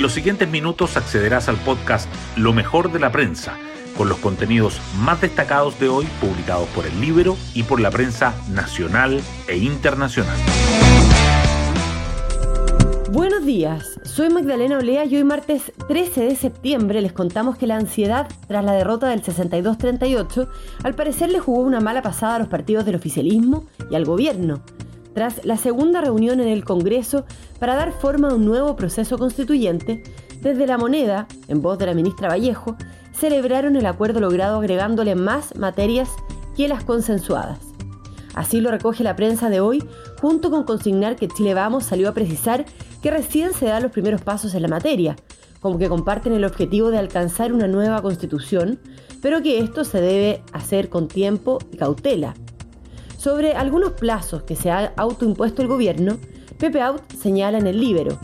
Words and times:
En 0.00 0.04
los 0.04 0.14
siguientes 0.14 0.48
minutos 0.48 0.96
accederás 0.96 1.50
al 1.50 1.58
podcast 1.58 2.08
Lo 2.34 2.54
mejor 2.54 2.90
de 2.90 2.98
la 2.98 3.12
prensa, 3.12 3.58
con 3.98 4.08
los 4.08 4.16
contenidos 4.16 4.80
más 4.98 5.20
destacados 5.20 5.78
de 5.78 5.90
hoy 5.90 6.06
publicados 6.22 6.66
por 6.70 6.86
el 6.86 6.98
libro 7.02 7.36
y 7.52 7.64
por 7.64 7.80
la 7.80 7.90
prensa 7.90 8.34
nacional 8.48 9.20
e 9.46 9.58
internacional. 9.58 10.38
Buenos 13.12 13.44
días, 13.44 14.00
soy 14.02 14.30
Magdalena 14.30 14.78
Olea 14.78 15.04
y 15.04 15.16
hoy 15.16 15.24
martes 15.24 15.70
13 15.88 16.22
de 16.22 16.34
septiembre 16.34 17.02
les 17.02 17.12
contamos 17.12 17.58
que 17.58 17.66
la 17.66 17.76
ansiedad 17.76 18.26
tras 18.48 18.64
la 18.64 18.72
derrota 18.72 19.08
del 19.08 19.22
62-38 19.22 20.48
al 20.82 20.94
parecer 20.94 21.28
le 21.30 21.40
jugó 21.40 21.60
una 21.60 21.80
mala 21.80 22.00
pasada 22.00 22.36
a 22.36 22.38
los 22.38 22.48
partidos 22.48 22.86
del 22.86 22.94
oficialismo 22.94 23.66
y 23.90 23.96
al 23.96 24.06
gobierno. 24.06 24.62
Tras 25.14 25.44
la 25.44 25.56
segunda 25.56 26.00
reunión 26.00 26.40
en 26.40 26.48
el 26.48 26.64
Congreso 26.64 27.24
para 27.58 27.74
dar 27.74 27.92
forma 27.92 28.28
a 28.28 28.34
un 28.34 28.44
nuevo 28.44 28.76
proceso 28.76 29.18
constituyente, 29.18 30.02
desde 30.40 30.66
la 30.66 30.78
moneda, 30.78 31.26
en 31.48 31.60
voz 31.60 31.78
de 31.78 31.86
la 31.86 31.94
ministra 31.94 32.28
Vallejo, 32.28 32.76
celebraron 33.12 33.76
el 33.76 33.86
acuerdo 33.86 34.20
logrado 34.20 34.58
agregándole 34.58 35.14
más 35.14 35.54
materias 35.56 36.10
que 36.56 36.68
las 36.68 36.84
consensuadas. 36.84 37.58
Así 38.34 38.60
lo 38.60 38.70
recoge 38.70 39.04
la 39.04 39.16
prensa 39.16 39.50
de 39.50 39.60
hoy, 39.60 39.84
junto 40.20 40.50
con 40.50 40.64
consignar 40.64 41.16
que 41.16 41.28
Chile 41.28 41.54
Vamos 41.54 41.84
salió 41.84 42.08
a 42.08 42.14
precisar 42.14 42.64
que 43.02 43.10
recién 43.10 43.52
se 43.52 43.66
dan 43.66 43.82
los 43.82 43.92
primeros 43.92 44.22
pasos 44.22 44.54
en 44.54 44.62
la 44.62 44.68
materia, 44.68 45.16
como 45.60 45.78
que 45.78 45.88
comparten 45.88 46.32
el 46.32 46.44
objetivo 46.44 46.90
de 46.90 46.98
alcanzar 46.98 47.52
una 47.52 47.66
nueva 47.66 48.00
constitución, 48.00 48.78
pero 49.20 49.42
que 49.42 49.58
esto 49.58 49.84
se 49.84 50.00
debe 50.00 50.42
hacer 50.52 50.88
con 50.88 51.08
tiempo 51.08 51.58
y 51.72 51.76
cautela. 51.76 52.34
Sobre 53.20 53.52
algunos 53.52 53.92
plazos 53.92 54.44
que 54.44 54.56
se 54.56 54.70
ha 54.70 54.94
autoimpuesto 54.96 55.60
el 55.60 55.68
gobierno, 55.68 56.16
Pepe 56.58 56.80
Out 56.80 57.02
señala 57.20 57.58
en 57.58 57.66
el 57.66 57.78
Libero, 57.78 58.18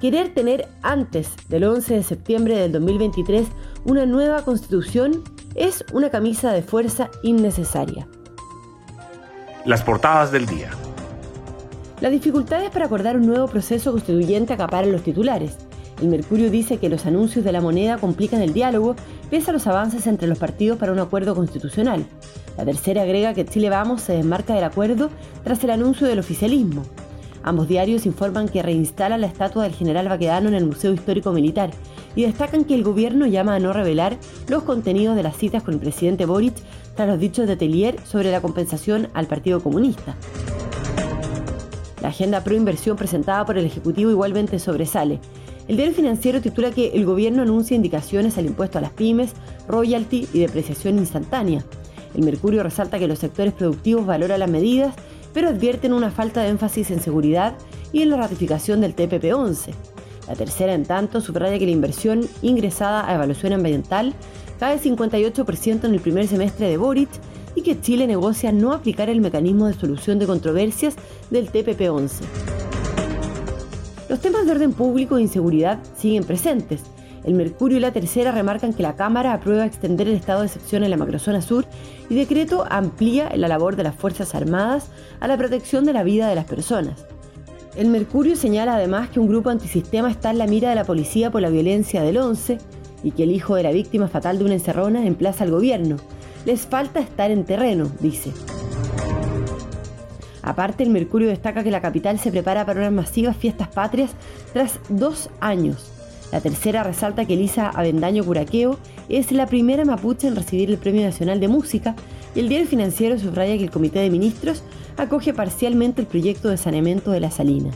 querer 0.00 0.32
tener 0.32 0.66
antes 0.80 1.32
del 1.50 1.64
11 1.64 1.96
de 1.96 2.02
septiembre 2.02 2.56
del 2.56 2.72
2023 2.72 3.46
una 3.84 4.06
nueva 4.06 4.46
constitución 4.46 5.22
es 5.54 5.84
una 5.92 6.08
camisa 6.08 6.50
de 6.50 6.62
fuerza 6.62 7.10
innecesaria. 7.22 8.08
Las 9.66 9.82
portadas 9.82 10.32
del 10.32 10.46
día. 10.46 10.70
Las 12.00 12.10
dificultades 12.10 12.70
para 12.70 12.86
acordar 12.86 13.18
un 13.18 13.26
nuevo 13.26 13.48
proceso 13.48 13.92
constituyente 13.92 14.54
acaparan 14.54 14.92
los 14.92 15.02
titulares. 15.02 15.58
El 16.00 16.08
Mercurio 16.08 16.50
dice 16.50 16.78
que 16.78 16.88
los 16.88 17.06
anuncios 17.06 17.44
de 17.44 17.52
la 17.52 17.60
moneda 17.60 17.98
complican 17.98 18.40
el 18.40 18.52
diálogo 18.52 18.94
pese 19.30 19.50
a 19.50 19.52
los 19.52 19.66
avances 19.66 20.06
entre 20.06 20.28
los 20.28 20.38
partidos 20.38 20.78
para 20.78 20.92
un 20.92 21.00
acuerdo 21.00 21.34
constitucional. 21.34 22.06
La 22.56 22.64
tercera 22.64 23.02
agrega 23.02 23.34
que 23.34 23.44
Chile 23.44 23.68
Vamos 23.68 24.02
se 24.02 24.12
desmarca 24.12 24.54
del 24.54 24.64
acuerdo 24.64 25.10
tras 25.42 25.62
el 25.64 25.70
anuncio 25.70 26.06
del 26.06 26.20
oficialismo. 26.20 26.84
Ambos 27.42 27.68
diarios 27.68 28.06
informan 28.06 28.48
que 28.48 28.62
reinstalan 28.62 29.20
la 29.20 29.26
estatua 29.26 29.64
del 29.64 29.74
general 29.74 30.08
Baquedano 30.08 30.48
en 30.48 30.54
el 30.54 30.66
Museo 30.66 30.92
Histórico 30.92 31.32
Militar 31.32 31.70
y 32.14 32.22
destacan 32.22 32.64
que 32.64 32.74
el 32.74 32.84
gobierno 32.84 33.26
llama 33.26 33.54
a 33.54 33.60
no 33.60 33.72
revelar 33.72 34.16
los 34.48 34.64
contenidos 34.64 35.16
de 35.16 35.22
las 35.22 35.36
citas 35.36 35.62
con 35.62 35.74
el 35.74 35.80
presidente 35.80 36.26
Boric 36.26 36.54
tras 36.94 37.08
los 37.08 37.18
dichos 37.18 37.46
de 37.46 37.56
Telier 37.56 37.96
sobre 38.04 38.30
la 38.32 38.40
compensación 38.40 39.08
al 39.14 39.26
Partido 39.26 39.62
Comunista. 39.62 40.16
La 42.02 42.08
agenda 42.08 42.42
pro 42.44 42.54
inversión 42.54 42.96
presentada 42.96 43.44
por 43.44 43.58
el 43.58 43.66
Ejecutivo 43.66 44.10
igualmente 44.10 44.58
sobresale. 44.58 45.20
El 45.68 45.76
diario 45.76 45.94
financiero 45.94 46.40
titula 46.40 46.70
que 46.70 46.88
el 46.94 47.04
gobierno 47.04 47.42
anuncia 47.42 47.76
indicaciones 47.76 48.38
al 48.38 48.46
impuesto 48.46 48.78
a 48.78 48.80
las 48.80 48.90
pymes, 48.90 49.32
royalty 49.68 50.26
y 50.32 50.38
depreciación 50.38 50.96
instantánea. 50.96 51.62
El 52.14 52.24
Mercurio 52.24 52.62
resalta 52.62 52.98
que 52.98 53.06
los 53.06 53.18
sectores 53.18 53.52
productivos 53.52 54.06
valoran 54.06 54.40
las 54.40 54.50
medidas, 54.50 54.94
pero 55.34 55.50
advierten 55.50 55.92
una 55.92 56.10
falta 56.10 56.40
de 56.40 56.48
énfasis 56.48 56.90
en 56.90 57.00
seguridad 57.00 57.54
y 57.92 58.00
en 58.00 58.08
la 58.08 58.16
ratificación 58.16 58.80
del 58.80 58.96
TPP-11. 58.96 59.74
La 60.26 60.34
tercera, 60.34 60.72
en 60.72 60.86
tanto, 60.86 61.20
subraya 61.20 61.58
que 61.58 61.66
la 61.66 61.72
inversión 61.72 62.26
ingresada 62.40 63.06
a 63.06 63.14
evaluación 63.14 63.52
ambiental 63.52 64.14
cae 64.58 64.80
58% 64.80 65.84
en 65.84 65.94
el 65.94 66.00
primer 66.00 66.26
semestre 66.28 66.68
de 66.68 66.78
Boric 66.78 67.10
y 67.54 67.62
que 67.62 67.78
Chile 67.78 68.06
negocia 68.06 68.52
no 68.52 68.72
aplicar 68.72 69.10
el 69.10 69.20
mecanismo 69.20 69.66
de 69.66 69.74
solución 69.74 70.18
de 70.18 70.26
controversias 70.26 70.96
del 71.30 71.52
TPP-11. 71.52 72.57
Los 74.08 74.20
temas 74.20 74.46
de 74.46 74.52
orden 74.52 74.72
público 74.72 75.18
e 75.18 75.22
inseguridad 75.22 75.78
siguen 75.96 76.24
presentes. 76.24 76.80
El 77.24 77.34
Mercurio 77.34 77.76
y 77.76 77.80
la 77.80 77.92
Tercera 77.92 78.32
remarcan 78.32 78.72
que 78.72 78.82
la 78.82 78.96
Cámara 78.96 79.34
aprueba 79.34 79.66
extender 79.66 80.08
el 80.08 80.14
estado 80.14 80.40
de 80.40 80.46
excepción 80.46 80.82
en 80.82 80.90
la 80.90 80.96
macrozona 80.96 81.42
sur 81.42 81.66
y 82.08 82.14
decreto 82.14 82.64
amplía 82.70 83.30
la 83.36 83.48
labor 83.48 83.76
de 83.76 83.82
las 83.82 83.94
Fuerzas 83.94 84.34
Armadas 84.34 84.88
a 85.20 85.28
la 85.28 85.36
protección 85.36 85.84
de 85.84 85.92
la 85.92 86.04
vida 86.04 86.26
de 86.28 86.36
las 86.36 86.46
personas. 86.46 87.04
El 87.76 87.88
Mercurio 87.88 88.34
señala 88.34 88.76
además 88.76 89.10
que 89.10 89.20
un 89.20 89.28
grupo 89.28 89.50
antisistema 89.50 90.10
está 90.10 90.30
en 90.30 90.38
la 90.38 90.46
mira 90.46 90.70
de 90.70 90.76
la 90.76 90.84
policía 90.84 91.30
por 91.30 91.42
la 91.42 91.50
violencia 91.50 92.02
del 92.02 92.16
11 92.16 92.58
y 93.02 93.10
que 93.10 93.24
el 93.24 93.30
hijo 93.30 93.56
de 93.56 93.62
la 93.62 93.72
víctima 93.72 94.08
fatal 94.08 94.38
de 94.38 94.44
una 94.44 94.54
encerrona 94.54 95.06
emplaza 95.06 95.44
al 95.44 95.50
gobierno, 95.50 95.96
les 96.46 96.62
falta 96.62 97.00
estar 97.00 97.30
en 97.30 97.44
terreno, 97.44 97.90
dice. 98.00 98.32
Aparte, 100.42 100.82
el 100.82 100.90
Mercurio 100.90 101.28
destaca 101.28 101.64
que 101.64 101.70
la 101.70 101.80
capital 101.80 102.18
se 102.18 102.30
prepara 102.30 102.64
para 102.64 102.80
unas 102.80 102.92
masivas 102.92 103.36
fiestas 103.36 103.68
patrias 103.68 104.10
tras 104.52 104.78
dos 104.88 105.30
años. 105.40 105.92
La 106.32 106.40
tercera 106.40 106.82
resalta 106.82 107.24
que 107.24 107.34
Elisa 107.34 107.70
Avendaño 107.70 108.24
Curaqueo 108.24 108.78
es 109.08 109.32
la 109.32 109.46
primera 109.46 109.84
mapuche 109.84 110.28
en 110.28 110.36
recibir 110.36 110.70
el 110.70 110.76
Premio 110.76 111.02
Nacional 111.02 111.40
de 111.40 111.48
Música 111.48 111.94
y 112.34 112.40
el 112.40 112.48
diario 112.48 112.66
financiero 112.66 113.18
subraya 113.18 113.56
que 113.56 113.64
el 113.64 113.70
Comité 113.70 114.00
de 114.00 114.10
Ministros 114.10 114.62
acoge 114.98 115.32
parcialmente 115.32 116.02
el 116.02 116.06
proyecto 116.06 116.48
de 116.48 116.58
saneamiento 116.58 117.10
de 117.10 117.20
las 117.20 117.34
salinas. 117.34 117.74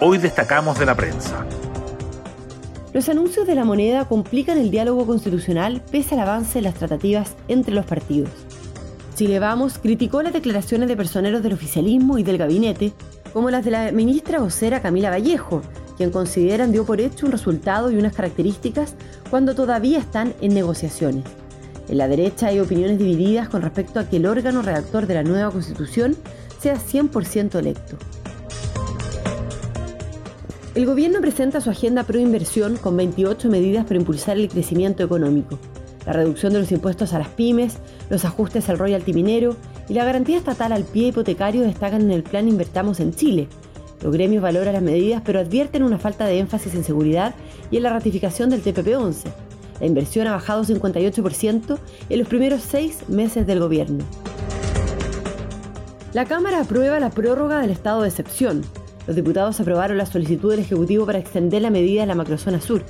Hoy 0.00 0.18
destacamos 0.18 0.78
de 0.78 0.86
la 0.86 0.94
prensa. 0.94 1.44
Los 2.94 3.10
anuncios 3.10 3.46
de 3.46 3.54
la 3.54 3.64
moneda 3.64 4.06
complican 4.06 4.56
el 4.56 4.70
diálogo 4.70 5.06
constitucional 5.06 5.82
pese 5.90 6.14
al 6.14 6.22
avance 6.22 6.54
de 6.54 6.62
las 6.62 6.74
tratativas 6.74 7.36
entre 7.46 7.74
los 7.74 7.84
partidos. 7.84 8.45
Chile 9.16 9.38
Vamos 9.38 9.78
criticó 9.78 10.20
las 10.20 10.34
declaraciones 10.34 10.90
de 10.90 10.96
personeros 10.96 11.42
del 11.42 11.54
oficialismo 11.54 12.18
y 12.18 12.22
del 12.22 12.36
gabinete, 12.36 12.92
como 13.32 13.48
las 13.48 13.64
de 13.64 13.70
la 13.70 13.90
ministra 13.90 14.40
vocera 14.40 14.82
Camila 14.82 15.08
Vallejo, 15.08 15.62
quien 15.96 16.10
consideran 16.10 16.70
dio 16.70 16.84
por 16.84 17.00
hecho 17.00 17.24
un 17.24 17.32
resultado 17.32 17.90
y 17.90 17.96
unas 17.96 18.14
características 18.14 18.94
cuando 19.30 19.54
todavía 19.54 19.98
están 20.00 20.34
en 20.42 20.52
negociaciones. 20.52 21.24
En 21.88 21.96
la 21.96 22.08
derecha 22.08 22.48
hay 22.48 22.60
opiniones 22.60 22.98
divididas 22.98 23.48
con 23.48 23.62
respecto 23.62 24.00
a 24.00 24.04
que 24.06 24.18
el 24.18 24.26
órgano 24.26 24.60
redactor 24.60 25.06
de 25.06 25.14
la 25.14 25.22
nueva 25.22 25.50
constitución 25.50 26.14
sea 26.60 26.74
100% 26.74 27.58
electo. 27.58 27.96
El 30.74 30.84
gobierno 30.84 31.22
presenta 31.22 31.62
su 31.62 31.70
agenda 31.70 32.04
pro 32.04 32.18
inversión 32.18 32.76
con 32.76 32.98
28 32.98 33.48
medidas 33.48 33.86
para 33.86 33.98
impulsar 33.98 34.36
el 34.36 34.50
crecimiento 34.50 35.02
económico. 35.02 35.58
La 36.06 36.12
reducción 36.12 36.52
de 36.52 36.60
los 36.60 36.72
impuestos 36.72 37.12
a 37.12 37.18
las 37.18 37.28
pymes, 37.28 37.78
los 38.08 38.24
ajustes 38.24 38.68
al 38.68 38.78
royalty 38.78 39.12
minero 39.12 39.56
y 39.88 39.94
la 39.94 40.04
garantía 40.04 40.38
estatal 40.38 40.72
al 40.72 40.84
pie 40.84 41.08
hipotecario 41.08 41.62
destacan 41.62 42.00
en 42.02 42.12
el 42.12 42.22
plan 42.22 42.48
Invertamos 42.48 43.00
en 43.00 43.14
Chile. 43.14 43.48
Los 44.02 44.12
gremios 44.12 44.42
valoran 44.42 44.74
las 44.74 44.82
medidas 44.82 45.22
pero 45.24 45.40
advierten 45.40 45.82
una 45.82 45.98
falta 45.98 46.26
de 46.26 46.38
énfasis 46.38 46.74
en 46.74 46.84
seguridad 46.84 47.34
y 47.70 47.78
en 47.78 47.82
la 47.82 47.92
ratificación 47.92 48.50
del 48.50 48.62
TPP-11. 48.62 49.24
La 49.80 49.86
inversión 49.86 50.26
ha 50.26 50.32
bajado 50.32 50.64
58% 50.64 51.78
en 52.08 52.18
los 52.18 52.28
primeros 52.28 52.62
seis 52.62 53.08
meses 53.08 53.46
del 53.46 53.60
gobierno. 53.60 54.04
La 56.12 56.24
Cámara 56.24 56.60
aprueba 56.60 56.98
la 57.00 57.10
prórroga 57.10 57.60
del 57.60 57.70
estado 57.70 58.02
de 58.02 58.08
excepción, 58.08 58.62
los 59.06 59.14
diputados 59.14 59.60
aprobaron 59.60 59.98
la 59.98 60.06
solicitud 60.06 60.50
del 60.50 60.60
Ejecutivo 60.60 61.06
para 61.06 61.18
extender 61.18 61.62
la 61.62 61.70
medida 61.70 62.02
a 62.02 62.06
la 62.06 62.16
macrozona 62.16 62.60
sur. 62.60 62.82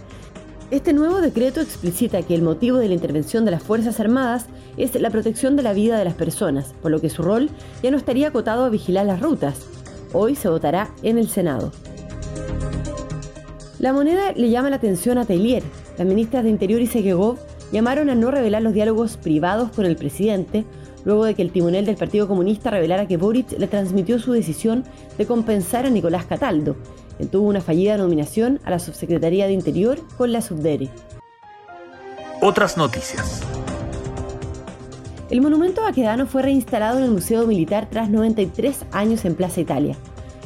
Este 0.73 0.93
nuevo 0.93 1.21
decreto 1.21 1.61
explicita 1.61 2.23
que 2.23 2.35
el 2.35 2.43
motivo 2.43 2.79
de 2.79 2.89
la 2.89 2.95
intervención 2.95 3.45
de 3.45 3.53
las 3.53 3.63
Fuerzas 3.63 4.01
Armadas 4.01 4.47
es 4.77 5.01
la 5.01 5.11
protección 5.11 5.55
de 5.55 5.63
la 5.63 5.73
vida 5.73 5.97
de 5.97 6.05
las 6.05 6.15
personas, 6.15 6.75
por 6.83 6.91
lo 6.91 7.01
que 7.01 7.09
su 7.09 7.23
rol 7.23 7.51
ya 7.85 7.93
no 7.93 7.97
estaría 7.97 8.29
acotado 8.29 8.65
a 8.65 8.69
vigilar 8.69 9.07
las 9.07 9.21
rutas. 9.21 9.65
Hoy 10.13 10.35
se 10.35 10.49
votará 10.49 10.91
en 11.05 11.19
el 11.19 11.29
Senado. 11.29 11.71
La 13.79 13.93
moneda 13.93 14.33
le 14.33 14.51
llama 14.51 14.71
la 14.71 14.77
atención 14.77 15.19
a 15.19 15.25
Tailier. 15.25 15.63
Las 15.99 16.09
ministras 16.09 16.43
de 16.43 16.51
Interior 16.51 16.81
y 16.81 16.89
Seguegov 16.89 17.39
llamaron 17.71 18.11
a 18.11 18.17
no 18.17 18.33
revelar 18.33 18.63
los 18.63 18.75
diálogos 18.75 19.17
privados 19.19 19.71
con 19.71 19.87
el 19.87 19.95
presidente, 19.95 20.65
luego 21.05 21.27
de 21.27 21.35
que 21.35 21.43
el 21.43 21.53
timonel 21.53 21.87
del 21.87 21.95
Partido 21.95 22.27
Comunista 22.27 22.71
revelara 22.71 23.07
que 23.07 23.17
Boric 23.17 23.57
le 23.57 23.69
transmitió 23.69 24.19
su 24.19 24.33
decisión 24.33 24.83
de 25.17 25.27
compensar 25.27 25.87
a 25.87 25.91
Nicolás 25.91 26.27
Cataldo, 26.27 26.75
quien 27.17 27.29
tuvo 27.29 27.49
una 27.49 27.61
fallida 27.61 27.97
nominación 27.97 28.61
a 28.65 28.71
la 28.71 28.79
Subsecretaría 28.79 29.47
de 29.47 29.53
Interior 29.53 29.99
con 30.17 30.33
la 30.33 30.41
Subdere. 30.41 30.91
Otras 32.41 32.77
noticias. 32.77 33.43
El 35.31 35.41
monumento 35.41 35.83
Baquedano 35.83 36.27
fue 36.27 36.43
reinstalado 36.43 36.99
en 36.99 37.05
el 37.05 37.11
Museo 37.11 37.47
Militar 37.47 37.89
tras 37.91 38.09
93 38.11 38.85
años 38.93 39.25
en 39.25 39.35
Plaza 39.35 39.61
Italia. 39.61 39.97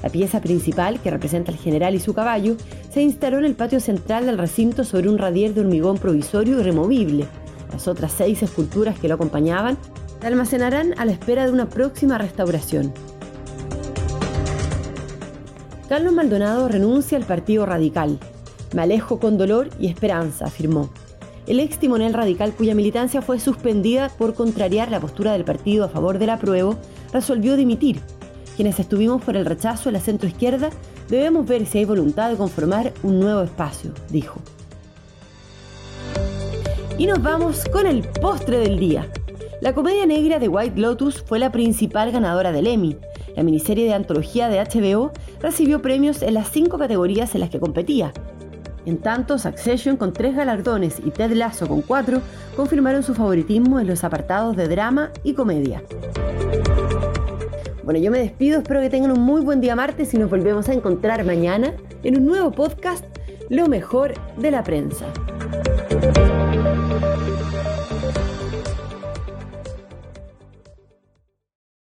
La 0.02 0.08
pieza 0.08 0.40
principal, 0.40 1.00
que 1.00 1.10
representa 1.10 1.52
al 1.52 1.58
general 1.58 1.94
y 1.94 2.00
su 2.00 2.14
caballo, 2.14 2.56
se 2.90 3.02
instaló 3.02 3.38
en 3.38 3.44
el 3.44 3.54
patio 3.54 3.80
central 3.80 4.24
del 4.24 4.38
recinto 4.38 4.84
sobre 4.84 5.10
un 5.10 5.18
radier 5.18 5.52
de 5.52 5.60
hormigón 5.60 5.98
provisorio 5.98 6.58
y 6.58 6.62
removible. 6.62 7.26
Las 7.70 7.86
otras 7.88 8.12
seis 8.12 8.42
esculturas 8.42 8.98
que 8.98 9.08
lo 9.08 9.16
acompañaban 9.16 9.76
se 10.20 10.26
almacenarán 10.26 10.94
a 10.98 11.04
la 11.04 11.12
espera 11.12 11.44
de 11.44 11.52
una 11.52 11.68
próxima 11.68 12.16
restauración. 12.16 12.92
Carlos 15.90 16.12
Maldonado 16.12 16.68
renuncia 16.68 17.18
al 17.18 17.24
Partido 17.24 17.66
Radical. 17.66 18.20
Me 18.72 18.82
alejo 18.82 19.18
con 19.18 19.36
dolor 19.36 19.70
y 19.80 19.88
esperanza, 19.88 20.44
afirmó. 20.44 20.88
El 21.48 21.58
ex 21.58 21.78
timonel 21.80 22.14
radical, 22.14 22.52
cuya 22.52 22.76
militancia 22.76 23.22
fue 23.22 23.40
suspendida 23.40 24.08
por 24.08 24.34
contrariar 24.34 24.88
la 24.92 25.00
postura 25.00 25.32
del 25.32 25.42
partido 25.42 25.84
a 25.84 25.88
favor 25.88 26.20
del 26.20 26.30
apruebo, 26.30 26.76
resolvió 27.12 27.56
dimitir. 27.56 27.98
Quienes 28.54 28.78
estuvimos 28.78 29.20
por 29.20 29.36
el 29.36 29.44
rechazo 29.44 29.88
en 29.88 29.94
la 29.94 30.00
centroizquierda 30.00 30.70
debemos 31.08 31.44
ver 31.44 31.66
si 31.66 31.78
hay 31.78 31.86
voluntad 31.86 32.30
de 32.30 32.36
conformar 32.36 32.92
un 33.02 33.18
nuevo 33.18 33.42
espacio, 33.42 33.90
dijo. 34.10 34.40
Y 36.98 37.06
nos 37.06 37.20
vamos 37.20 37.64
con 37.72 37.88
el 37.88 38.02
postre 38.02 38.58
del 38.58 38.78
día. 38.78 39.10
La 39.60 39.74
comedia 39.74 40.06
negra 40.06 40.38
de 40.38 40.46
White 40.46 40.80
Lotus 40.80 41.20
fue 41.20 41.40
la 41.40 41.50
principal 41.50 42.12
ganadora 42.12 42.52
del 42.52 42.68
Emmy. 42.68 42.96
La 43.36 43.42
miniserie 43.42 43.84
de 43.84 43.94
antología 43.94 44.48
de 44.48 44.60
HBO 44.60 45.12
recibió 45.40 45.82
premios 45.82 46.22
en 46.22 46.34
las 46.34 46.50
cinco 46.50 46.78
categorías 46.78 47.34
en 47.34 47.40
las 47.40 47.50
que 47.50 47.60
competía. 47.60 48.12
En 48.86 48.98
tanto, 48.98 49.38
Succession 49.38 49.96
con 49.96 50.12
tres 50.12 50.34
galardones 50.34 51.00
y 51.04 51.10
Ted 51.10 51.32
Lasso 51.32 51.66
con 51.68 51.82
cuatro 51.82 52.22
confirmaron 52.56 53.02
su 53.02 53.14
favoritismo 53.14 53.78
en 53.78 53.86
los 53.86 54.04
apartados 54.04 54.56
de 54.56 54.68
drama 54.68 55.10
y 55.22 55.34
comedia. 55.34 55.82
Bueno, 57.84 58.00
yo 58.00 58.10
me 58.10 58.18
despido, 58.18 58.58
espero 58.58 58.80
que 58.80 58.90
tengan 58.90 59.10
un 59.10 59.20
muy 59.20 59.42
buen 59.42 59.60
día 59.60 59.74
martes 59.74 60.14
y 60.14 60.18
nos 60.18 60.30
volvemos 60.30 60.68
a 60.68 60.74
encontrar 60.74 61.24
mañana 61.24 61.74
en 62.02 62.18
un 62.18 62.26
nuevo 62.26 62.52
podcast, 62.52 63.04
Lo 63.48 63.66
mejor 63.66 64.14
de 64.36 64.50
la 64.52 64.62
prensa. 64.62 65.06